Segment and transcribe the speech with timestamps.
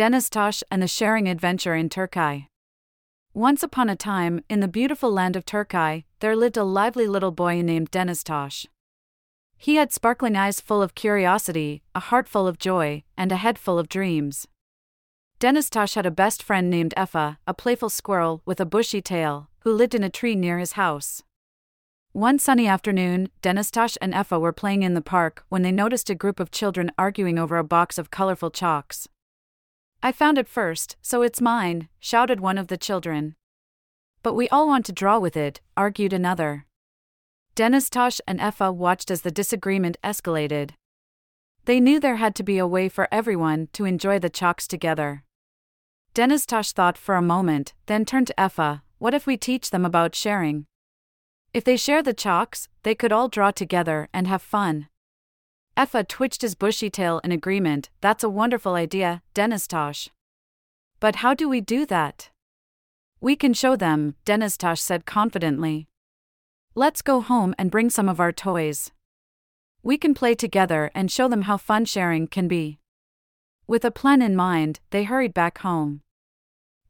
[0.00, 2.48] Deniztosh and the Sharing Adventure in Turkey.
[3.34, 7.32] Once upon a time, in the beautiful land of Turkey, there lived a lively little
[7.32, 8.64] boy named Deniztosh.
[9.58, 13.58] He had sparkling eyes full of curiosity, a heart full of joy, and a head
[13.58, 14.48] full of dreams.
[15.38, 19.70] Deniztosh had a best friend named Effeh, a playful squirrel with a bushy tail, who
[19.70, 21.22] lived in a tree near his house.
[22.12, 26.14] One sunny afternoon, Deniztosh and Effeh were playing in the park when they noticed a
[26.14, 29.06] group of children arguing over a box of colorful chalks.
[30.02, 33.36] I found it first, so it's mine, shouted one of the children.
[34.22, 36.66] But we all want to draw with it, argued another.
[37.54, 40.70] Deniztosh and Effeh watched as the disagreement escalated.
[41.64, 45.24] They knew there had to be a way for everyone to enjoy the chalks together.
[46.14, 50.14] Deniztosh thought for a moment, then turned to Effeh what if we teach them about
[50.14, 50.66] sharing?
[51.54, 54.88] If they share the chalks, they could all draw together and have fun.
[55.76, 60.08] Effeh twitched his bushy tail in agreement, that's a wonderful idea, Deniztosh.
[60.98, 62.30] But how do we do that?
[63.20, 65.88] We can show them, Deniztosh said confidently.
[66.74, 68.90] Let's go home and bring some of our toys.
[69.82, 72.78] We can play together and show them how fun sharing can be.
[73.66, 76.02] With a plan in mind, they hurried back home.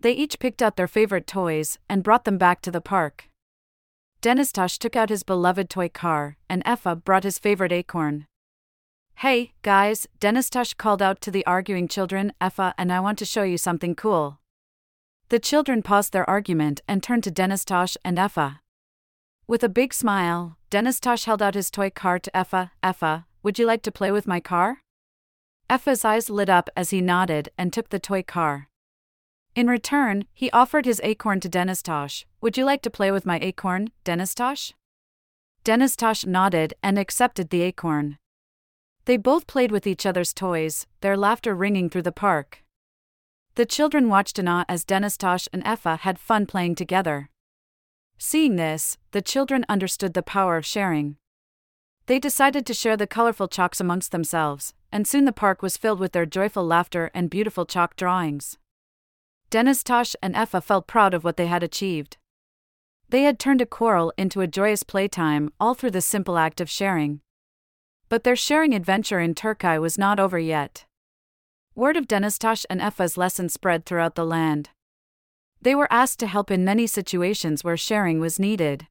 [0.00, 3.28] They each picked out their favorite toys and brought them back to the park.
[4.22, 8.26] Deniztosh took out his beloved toy car, and Effeh brought his favorite acorn.
[9.20, 13.42] Hey, guys, Deniztosh called out to the arguing children, Effeh and I want to show
[13.42, 14.38] you something cool.
[15.28, 18.60] The children paused their argument and turned to Deniztosh and Effeh.
[19.46, 22.70] With a big smile, Deniztosh held out his toy car to Effeh.
[22.82, 24.80] Effeh, would you like to play with my car?
[25.68, 28.70] Effeh's eyes lit up as he nodded and took the toy car.
[29.54, 32.24] In return, he offered his acorn to Deniztosh.
[32.40, 34.72] Would you like to play with my acorn, Deniztosh?
[35.62, 38.16] Deniztosh nodded and accepted the acorn.
[39.10, 42.62] They both played with each other's toys, their laughter ringing through the park.
[43.56, 47.28] The children watched in awe as Deniztosh and Effeh had fun playing together.
[48.18, 51.16] Seeing this, the children understood the power of sharing.
[52.06, 55.98] They decided to share the colorful chalks amongst themselves, and soon the park was filled
[55.98, 58.58] with their joyful laughter and beautiful chalk drawings.
[59.50, 62.16] Deniztosh and Effeh felt proud of what they had achieved.
[63.08, 66.70] They had turned a quarrel into a joyous playtime, all through the simple act of
[66.70, 67.22] sharing.
[68.10, 70.84] But their sharing adventure in Turkey was not over yet.
[71.76, 74.70] Word of Deniztosh and Effeh's lesson spread throughout the land.
[75.62, 78.88] They were asked to help in many situations where sharing was needed.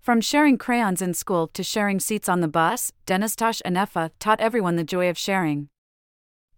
[0.00, 4.40] From sharing crayons in school to sharing seats on the bus, Deniztosh and Effeh taught
[4.40, 5.70] everyone the joy of sharing.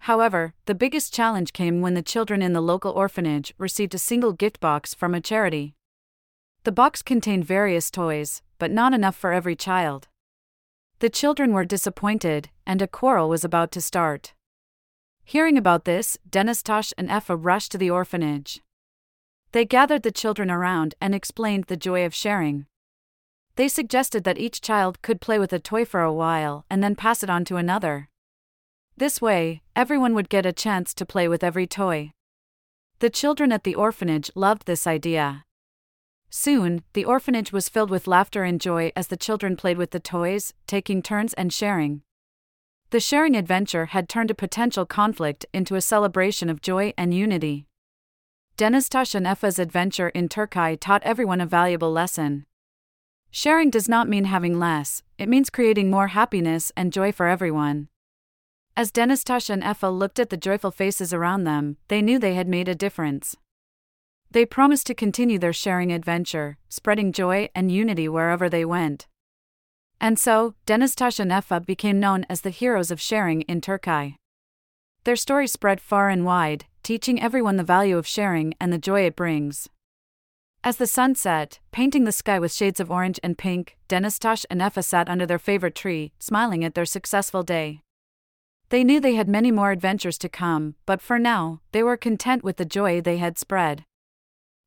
[0.00, 4.32] However, the biggest challenge came when the children in the local orphanage received a single
[4.32, 5.76] gift box from a charity.
[6.64, 10.08] The box contained various toys, but not enough for every child.
[11.00, 14.34] The children were disappointed, and a quarrel was about to start.
[15.22, 18.62] Hearing about this, Deniztosh and Effeh rushed to the orphanage.
[19.52, 22.66] They gathered the children around and explained the joy of sharing.
[23.54, 26.96] They suggested that each child could play with a toy for a while and then
[26.96, 28.08] pass it on to another.
[28.96, 32.10] This way, everyone would get a chance to play with every toy.
[32.98, 35.44] The children at the orphanage loved this idea.
[36.30, 40.00] Soon, the orphanage was filled with laughter and joy as the children played with the
[40.00, 42.02] toys, taking turns and sharing.
[42.90, 47.66] The sharing adventure had turned a potential conflict into a celebration of joy and unity.
[48.56, 52.44] Deniztosh and Effeh's adventure in Turkey taught everyone a valuable lesson.
[53.30, 57.88] Sharing does not mean having less, it means creating more happiness and joy for everyone.
[58.76, 62.48] As Deniztosh and Effeh looked at the joyful faces around them, they knew they had
[62.48, 63.36] made a difference.
[64.30, 69.06] They promised to continue their sharing adventure, spreading joy and unity wherever they went.
[70.00, 74.16] And so, Deniztosh and Effeh became known as the heroes of sharing in Turkey.
[75.04, 79.06] Their story spread far and wide, teaching everyone the value of sharing and the joy
[79.06, 79.68] it brings.
[80.62, 84.60] As the sun set, painting the sky with shades of orange and pink, Deniztosh and
[84.60, 87.80] Effeh sat under their favorite tree, smiling at their successful day.
[88.68, 92.44] They knew they had many more adventures to come, but for now, they were content
[92.44, 93.84] with the joy they had spread.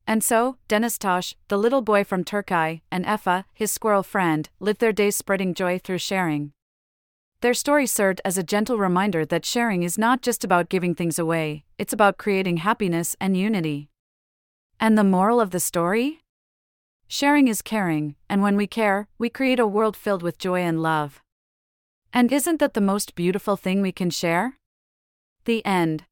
[0.07, 4.91] And so, Deniztosh, the little boy from Turkey, and Effeh, his squirrel friend, lived their
[4.91, 6.53] days spreading joy through sharing.
[7.41, 11.17] Their story served as a gentle reminder that sharing is not just about giving things
[11.17, 13.89] away, it's about creating happiness and unity.
[14.79, 16.19] And the moral of the story?
[17.07, 20.81] Sharing is caring, and when we care, we create a world filled with joy and
[20.81, 21.21] love.
[22.13, 24.57] And isn't that the most beautiful thing we can share?
[25.45, 26.05] The end.